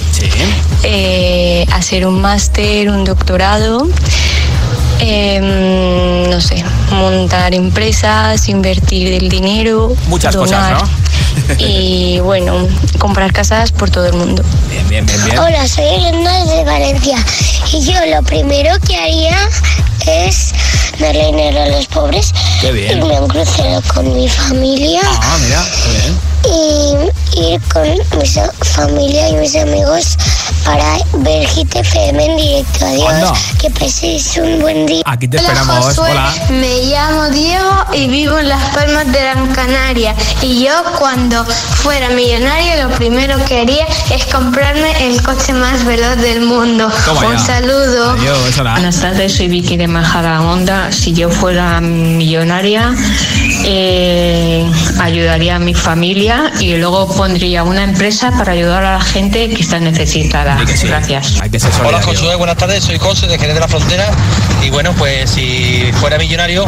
eh, 0.83 1.67
hacer 1.73 2.07
un 2.07 2.21
máster, 2.21 2.91
un 2.91 3.05
doctorado, 3.05 3.89
em, 5.01 6.29
no 6.31 6.41
sé, 6.41 6.65
montar 6.91 7.55
empresas, 7.55 8.49
invertir 8.49 9.13
el 9.13 9.29
dinero, 9.29 9.95
Muchas 10.09 10.35
donar 10.35 10.75
cosas, 10.75 10.83
¿no? 10.83 11.03
Y 11.59 12.19
bueno, 12.21 12.67
comprar 12.99 13.33
casas 13.33 13.73
por 13.73 13.91
todo 13.91 14.07
el 14.07 14.15
mundo. 14.15 14.43
Bien, 14.71 14.89
bien, 14.89 15.07
bien, 15.07 15.25
bien. 15.25 15.39
Hola, 15.39 15.67
soy 15.69 15.85
Elena 15.85 16.45
desde 16.45 16.65
Valencia 16.65 17.17
y 17.73 17.81
yo 17.85 17.95
lo 18.15 18.23
primero 18.23 18.75
que 18.87 18.97
haría 18.97 19.37
es 20.07 20.53
darle 20.99 21.27
dinero 21.27 21.63
a 21.63 21.67
los 21.69 21.87
pobres, 21.87 22.33
Qué 22.61 22.73
bien. 22.73 22.99
irme 22.99 23.17
a 23.17 23.21
un 23.23 23.29
crucero 23.29 23.81
con 23.95 24.15
mi 24.15 24.29
familia 24.29 25.01
Ah, 25.05 25.39
mira, 25.43 25.65
qué 25.85 25.91
bien. 25.99 27.13
y 27.37 27.53
ir 27.55 27.61
con 27.73 27.89
mi 28.19 28.27
familia 28.65 29.29
y 29.29 29.35
mis 29.37 29.57
amigos 29.57 30.17
para 30.65 30.99
ver 31.19 31.47
Hit 31.47 31.75
FM 31.75 32.25
en 32.25 32.37
directo. 32.37 32.87
Adiós, 32.87 33.09
Anda. 33.11 33.33
que 33.61 33.71
paséis 33.71 34.37
un 34.43 34.61
buen 34.61 34.87
día. 34.87 35.03
Aquí 35.07 35.29
te 35.29 35.37
esperamos. 35.37 35.99
Hola. 35.99 36.33
Me 36.51 36.83
llamo 36.87 37.29
Diego 37.31 37.85
y 37.93 38.07
vivo 38.09 38.39
en 38.39 38.49
Las 38.49 38.63
Palmas 38.75 39.11
de 39.13 39.21
Gran 39.21 39.47
Canaria. 39.55 40.15
Y 40.41 40.65
yo 40.65 40.73
cuando 40.99 41.45
fuera 41.45 42.09
millonario 42.11 42.89
lo 42.89 42.95
primero 42.97 43.37
que 43.47 43.61
haría 43.61 43.87
es 44.11 44.25
comprarme 44.27 44.91
el 45.07 45.23
coche 45.23 45.53
más 45.53 45.85
veloz 45.85 46.17
del 46.19 46.43
mundo. 46.43 46.91
Toma 47.05 47.27
un 47.29 47.37
ya. 47.37 47.39
saludo. 47.39 48.11
Adiós, 48.13 48.59
hola. 48.59 48.73
Buenas 48.73 49.01
tardes, 49.01 49.37
soy 49.37 49.49
Vicky 49.49 49.77
de 49.77 49.89
Majadahonda. 49.89 50.93
Si 50.93 51.13
yo 51.13 51.31
fuera 51.31 51.81
millonaria, 51.81 52.95
eh, 53.65 54.71
ayudaría 55.01 55.57
a 55.57 55.59
mi 55.59 55.75
familia 55.75 56.53
y 56.61 56.77
luego 56.77 57.09
pondría 57.15 57.65
una 57.65 57.85
empresa 57.85 58.31
para 58.33 58.53
ayudar 58.53 58.85
a 58.85 58.99
la 58.99 59.05
gente 59.05 59.49
que 59.51 59.63
está 59.63 59.79
necesitada. 59.81 60.52
Gracias. 60.59 61.41
Hay 61.41 61.51
que 61.51 61.59
ser 61.59 61.71
Hola. 61.85 62.03
Josué, 62.03 62.35
buenas 62.37 62.57
tardes, 62.57 62.85
soy 62.85 62.99
José 62.99 63.27
de 63.27 63.39
Jerez 63.39 63.55
de 63.55 63.61
la 63.61 63.69
Frontera 63.69 64.11
y 64.63 64.71
bueno, 64.71 64.93
pues 64.95 65.31
si 65.31 65.91
fuera 66.01 66.19
millonario 66.19 66.65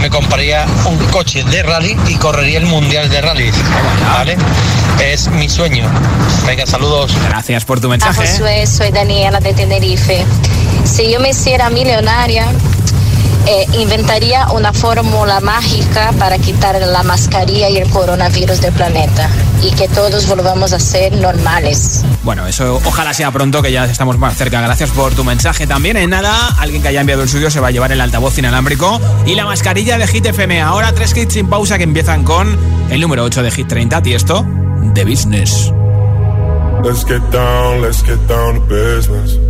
me 0.00 0.10
compraría 0.10 0.66
un 0.86 0.98
coche 1.06 1.44
de 1.44 1.62
rally 1.62 1.96
y 2.08 2.14
correría 2.16 2.58
el 2.58 2.66
Mundial 2.66 3.08
de 3.08 3.20
Rally, 3.20 3.50
¿vale? 4.12 4.36
Es 5.02 5.28
mi 5.28 5.48
sueño. 5.48 5.88
Venga, 6.46 6.66
saludos. 6.66 7.12
Gracias 7.28 7.64
por 7.64 7.80
tu 7.80 7.88
Hola 7.88 7.96
mensaje. 7.96 8.26
Josué, 8.26 8.66
soy 8.66 8.90
Daniela 8.90 9.40
de 9.40 9.54
Tenerife. 9.54 10.24
Si 10.84 11.10
yo 11.10 11.20
me 11.20 11.30
hiciera 11.30 11.70
millonaria, 11.70 12.46
eh, 13.46 13.66
inventaría 13.74 14.46
una 14.52 14.72
fórmula 14.72 15.40
mágica 15.40 16.12
para 16.18 16.38
quitar 16.38 16.80
la 16.80 17.02
mascarilla 17.02 17.68
y 17.68 17.78
el 17.78 17.88
coronavirus 17.90 18.60
del 18.60 18.72
planeta 18.72 19.28
y 19.62 19.70
que 19.72 19.88
todos 19.88 20.26
volvamos 20.26 20.72
a 20.72 20.78
ser 20.78 21.12
normales. 21.14 22.04
Bueno, 22.22 22.46
eso 22.46 22.80
ojalá 22.84 23.14
sea 23.14 23.30
pronto 23.30 23.62
que 23.62 23.72
ya 23.72 23.84
estamos 23.84 24.18
más 24.18 24.36
cerca. 24.36 24.60
Gracias 24.60 24.90
por 24.90 25.14
tu 25.14 25.24
mensaje 25.24 25.66
también. 25.66 25.96
En 25.96 26.10
nada, 26.10 26.48
alguien 26.58 26.82
que 26.82 26.88
haya 26.88 27.00
enviado 27.00 27.22
el 27.22 27.28
suyo 27.28 27.50
se 27.50 27.60
va 27.60 27.68
a 27.68 27.70
llevar 27.70 27.92
el 27.92 28.00
altavoz 28.00 28.38
inalámbrico 28.38 29.00
y 29.26 29.34
la 29.34 29.44
mascarilla 29.44 29.98
de 29.98 30.06
Hit 30.06 30.26
FM. 30.26 30.60
Ahora 30.60 30.92
tres 30.92 31.16
hits 31.16 31.34
sin 31.34 31.48
pausa 31.48 31.78
que 31.78 31.84
empiezan 31.84 32.24
con 32.24 32.58
el 32.90 33.00
número 33.00 33.24
8 33.24 33.42
de 33.42 33.50
Hit 33.50 33.68
30, 33.68 34.02
Tiesto, 34.02 34.46
The 34.94 35.04
Business. 35.04 35.72
Let's 36.82 37.04
get 37.04 37.20
down, 37.30 37.82
let's 37.82 38.02
get 38.02 38.18
down 38.26 38.54
to 38.54 38.60
business. 38.66 39.49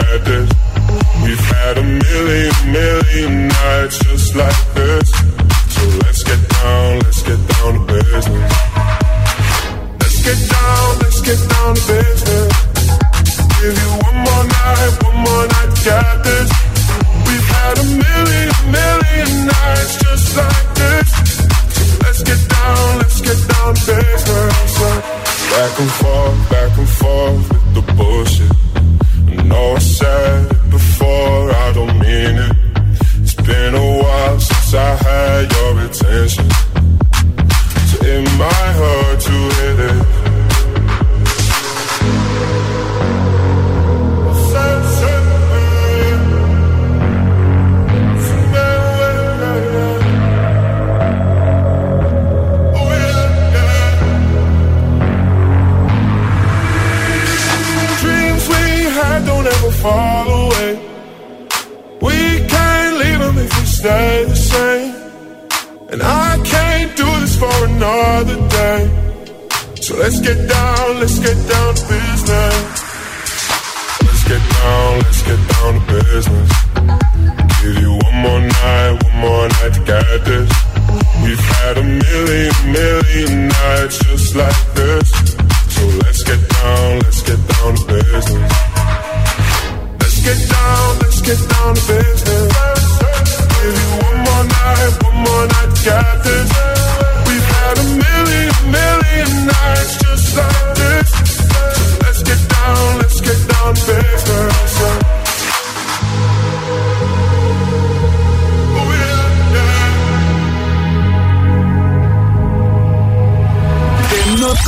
Get 0.00 0.24
this. 0.24 0.50
We've 1.22 1.38
had 1.38 1.78
a 1.78 1.82
million, 1.82 2.52
million 2.72 3.48
nights 3.48 3.98
just 3.98 4.34
like 4.34 4.69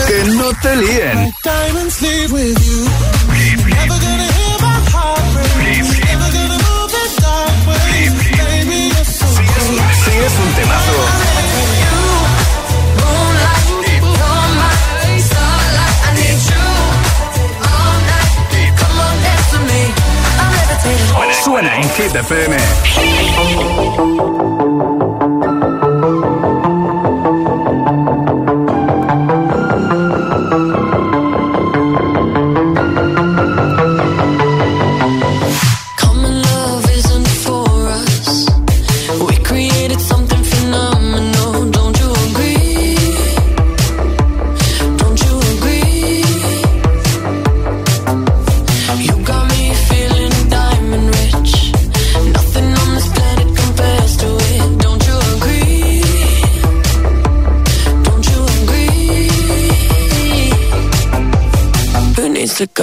que 0.07 0.24
no 0.24 0.53
te 0.61 0.76
líen. 0.76 1.34
Suena 21.45 21.74
en 21.76 21.90
Hit. 21.90 22.12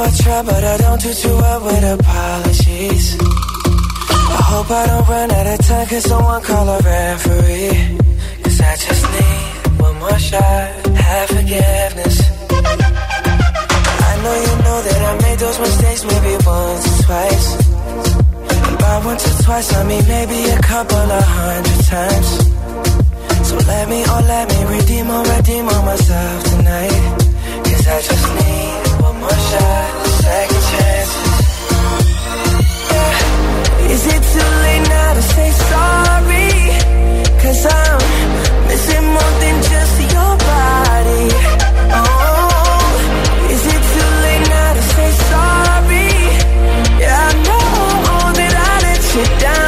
I 0.00 0.10
try, 0.10 0.42
but 0.42 0.64
I 0.64 0.76
don't 0.78 1.00
do 1.02 1.12
too 1.12 1.28
well 1.28 1.64
with 1.66 2.00
apologies. 2.00 3.16
I 3.20 4.40
hope 4.50 4.70
I 4.70 4.86
don't 4.86 5.06
run 5.06 5.30
out 5.30 5.46
of 5.46 5.66
time, 5.66 5.86
cause 5.86 6.04
someone 6.04 6.42
call 6.42 6.66
a 6.66 6.78
referee. 6.80 7.98
Cause 8.42 8.60
I 8.60 8.76
just 8.76 9.04
need 9.12 9.80
one 9.80 9.98
more 9.98 10.18
shot, 10.18 10.86
have 10.96 11.28
forgiveness 11.28 12.38
know 14.28 14.36
you 14.46 14.54
know 14.66 14.78
that 14.86 15.00
I 15.10 15.12
made 15.24 15.38
those 15.44 15.58
mistakes 15.66 16.02
maybe 16.10 16.32
once 16.44 16.84
or 16.90 16.96
twice. 17.06 17.46
And 18.66 18.76
by 18.82 18.94
once 19.08 19.22
or 19.28 19.36
twice, 19.44 19.68
I 19.80 19.82
mean 19.90 20.04
maybe 20.16 20.38
a 20.58 20.60
couple 20.72 21.06
of 21.18 21.24
hundred 21.40 21.80
times. 21.94 22.28
So 23.48 23.54
let 23.72 23.84
me, 23.92 24.00
oh 24.12 24.22
let 24.34 24.44
me 24.52 24.60
redeem 24.76 25.06
or 25.16 25.22
redeem 25.34 25.64
on 25.74 25.82
myself 25.90 26.38
tonight. 26.50 27.02
Cause 27.66 27.84
I 27.96 27.98
just 28.08 28.26
need 28.38 28.72
one 29.06 29.18
more 29.24 29.40
shot, 29.48 29.88
second 30.24 30.64
chance. 30.72 31.12
Yeah. 32.92 33.94
Is 33.94 34.02
it 34.14 34.22
too 34.32 34.50
late 34.64 34.84
now 34.96 35.10
to 35.18 35.22
say 35.34 35.48
sorry? 35.72 36.52
Cause 37.42 37.62
I'm 37.80 37.98
missing 38.68 39.06
more 39.16 39.32
than 39.42 39.56
just 39.72 39.94
your 40.14 40.32
body. 40.48 41.24
Oh 41.96 42.37
sorry. 45.30 46.10
Yeah, 47.02 47.28
I 47.28 47.32
know 47.46 48.32
that 48.38 48.54
I 48.56 48.74
let 48.84 49.02
you 49.14 49.40
down. 49.40 49.67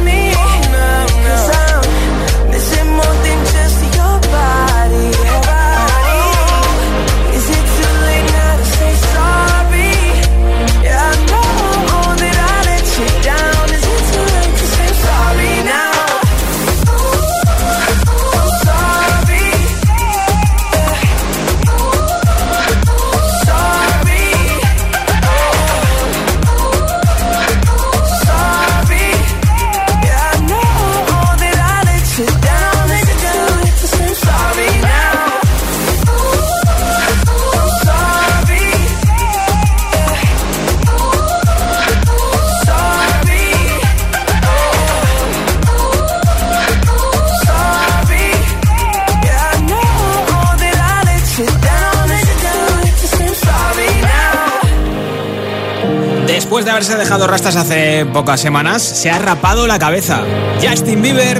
haberse 56.81 56.97
dejado 56.97 57.27
rastas 57.27 57.55
hace 57.57 58.07
pocas 58.07 58.41
semanas, 58.41 58.81
se 58.81 59.11
ha 59.11 59.19
rapado 59.19 59.67
la 59.67 59.77
cabeza. 59.77 60.23
Justin 60.67 61.03
Bieber 61.03 61.39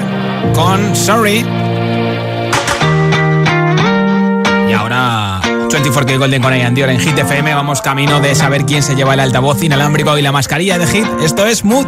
con 0.53 0.95
Sorry. 0.95 1.43
Y 4.69 4.73
ahora 4.73 5.41
24K 5.41 6.19
Golden 6.19 6.43
con 6.43 6.55
Ian 6.55 6.75
Dior 6.75 6.91
en 6.91 6.99
Hit 6.99 7.17
FM. 7.17 7.55
Vamos 7.55 7.81
camino 7.81 8.19
de 8.19 8.35
saber 8.35 8.65
quién 8.65 8.83
se 8.83 8.93
lleva 8.93 9.15
el 9.15 9.19
altavoz 9.19 9.63
inalámbrico 9.63 10.15
y 10.15 10.21
la 10.21 10.31
mascarilla 10.31 10.77
de 10.77 10.85
Hit. 10.85 11.07
Esto 11.23 11.47
es 11.47 11.63
Mood. 11.63 11.87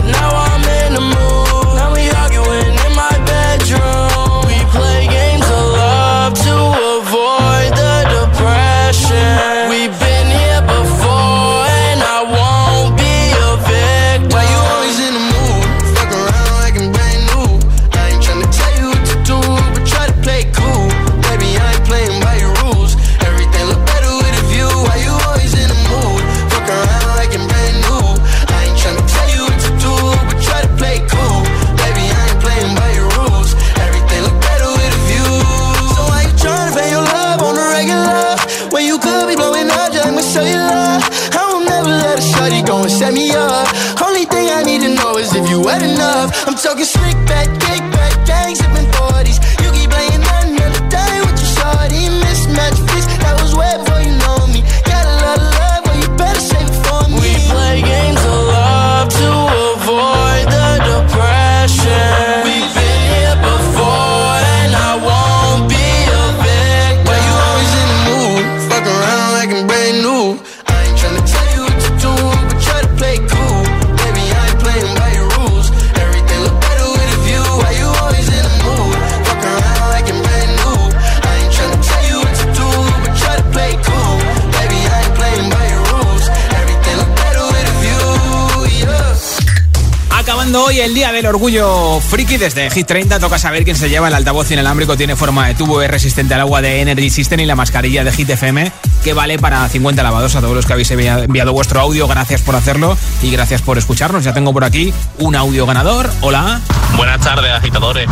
Hoy 90.71 90.79
el 90.79 90.93
día 90.93 91.11
del 91.11 91.25
orgullo 91.25 91.99
friki 91.99 92.37
desde 92.37 92.69
Hit 92.69 92.87
30 92.87 93.19
toca 93.19 93.37
saber 93.37 93.65
quién 93.65 93.75
se 93.75 93.89
lleva 93.89 94.07
el 94.07 94.13
altavoz 94.13 94.51
inalámbrico 94.51 94.95
tiene 94.95 95.17
forma 95.17 95.45
de 95.47 95.53
tubo 95.53 95.81
es 95.81 95.91
resistente 95.91 96.33
al 96.33 96.39
agua 96.39 96.61
de 96.61 96.79
Energy 96.79 97.09
System 97.09 97.41
y 97.41 97.45
la 97.45 97.57
mascarilla 97.57 98.05
de 98.05 98.11
Hit 98.13 98.29
FM 98.29 98.71
que 99.03 99.13
vale 99.13 99.37
para 99.37 99.67
50 99.67 100.01
lavados 100.01 100.33
a 100.37 100.39
todos 100.39 100.55
los 100.55 100.65
que 100.65 100.71
habéis 100.71 100.89
enviado 100.91 101.53
vuestro 101.53 101.81
audio. 101.81 102.07
Gracias 102.07 102.41
por 102.41 102.55
hacerlo 102.55 102.97
y 103.21 103.31
gracias 103.31 103.61
por 103.61 103.77
escucharnos. 103.77 104.23
Ya 104.23 104.33
tengo 104.33 104.53
por 104.53 104.63
aquí 104.63 104.93
un 105.17 105.35
audio 105.35 105.65
ganador. 105.65 106.09
Hola. 106.21 106.61
Buenas 106.95 107.19
tardes, 107.19 107.51
agitadores. 107.51 108.07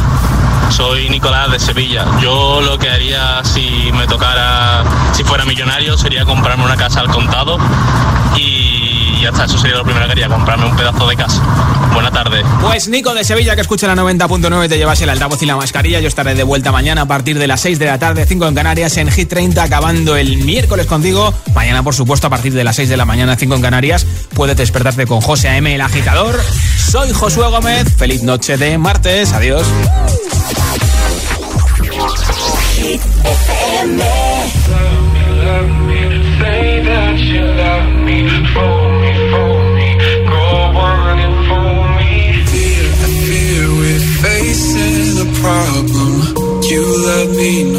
Soy 0.70 1.10
Nicolás 1.10 1.52
de 1.52 1.60
Sevilla. 1.60 2.06
Yo 2.22 2.62
lo 2.62 2.78
que 2.78 2.90
haría 2.90 3.44
si 3.44 3.92
me 3.94 4.08
tocara, 4.08 4.84
si 5.14 5.24
fuera 5.24 5.46
millonario, 5.46 5.98
sería 5.98 6.26
comprarme 6.26 6.66
una 6.66 6.76
casa 6.76 7.02
al 7.02 7.10
contado 7.10 7.58
y 8.36 8.89
ya 9.22 9.30
está. 9.30 9.46
Eso 9.46 9.58
sería 9.58 9.78
lo 9.78 9.84
primero 9.84 10.06
que 10.06 10.12
haría, 10.12 10.28
comprarme 10.28 10.66
un 10.66 10.76
pedazo 10.76 11.08
de 11.08 11.16
casa. 11.16 11.42
Buenas 11.94 12.12
tardes. 12.12 12.46
Pues 12.62 12.88
Nico 12.88 13.14
de 13.14 13.24
Sevilla, 13.24 13.56
que 13.56 13.62
escucha 13.62 13.88
la 13.88 13.96
90.9, 13.96 14.70
te 14.70 14.78
llevas 14.78 15.02
el 15.02 15.10
altavoz 15.10 15.42
y 15.42 15.46
la 15.46 15.56
mascarilla. 15.56 16.00
Yo 16.00 16.08
estaré 16.08 16.36
de 16.36 16.44
vuelta 16.44 16.72
mañana 16.72 17.02
a 17.02 17.06
partir 17.06 17.38
de 17.38 17.48
las 17.48 17.62
6 17.62 17.80
de 17.80 17.86
la 17.86 18.00
tarde, 18.00 18.26
5 18.26 18.48
en 18.48 18.56
Canarias, 18.56 18.98
en 18.98 19.12
Hit 19.12 19.30
30, 19.30 19.64
acabando 19.64 20.16
el 20.16 20.38
miércoles 20.38 20.86
contigo. 20.86 21.34
Mañana, 21.54 21.84
por 21.84 21.96
supuesto, 21.96 22.28
a 22.28 22.30
partir 22.30 22.54
de 22.54 22.64
las 22.64 22.76
6 22.76 22.90
de 22.90 22.98
la 22.98 23.06
mañana, 23.06 23.36
5 23.36 23.56
en 23.56 23.62
Canarias, 23.62 24.06
puedes 24.34 24.58
despertarte 24.58 25.06
con 25.06 25.22
José 25.22 25.50
A.M., 25.50 25.74
el 25.74 25.82
agitador. 25.82 26.40
Soy 26.78 27.12
Josué 27.12 27.50
Gómez. 27.50 27.88
Feliz 27.98 28.24
noche 28.24 28.58
de 28.58 28.78
martes. 28.78 29.34
Adiós. 29.34 29.66
Hit 32.76 33.02
FM. 33.02 34.04
say 36.40 36.84
that 36.84 37.18
you 37.20 37.42
love 37.42 37.90
me, 38.06 38.18
fool 38.54 38.89
camino. 47.40 47.79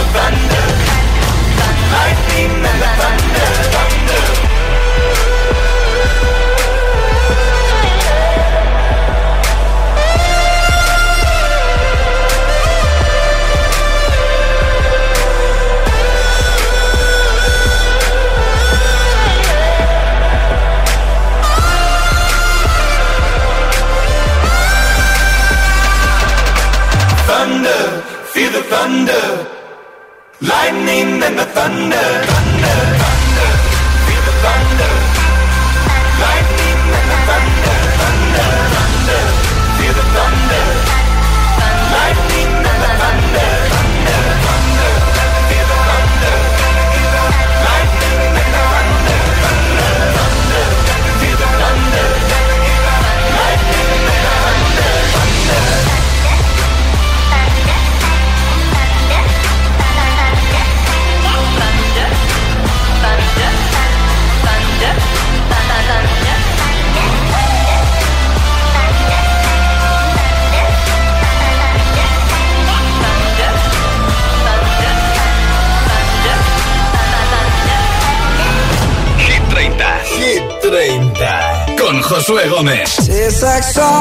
The 0.00 0.06
thunder. 0.14 0.66
The. 1.92 2.72
Thunder. 3.00 4.20
Thunder, 27.26 27.82
feel 28.32 28.50
the 28.52 28.62
thunder. 28.62 29.59
Lightning 30.42 31.22
and 31.22 31.38
the 31.38 31.44
thunder. 31.44 31.96
Thunder, 32.24 32.99
like 83.60 83.74
salt 83.74 83.99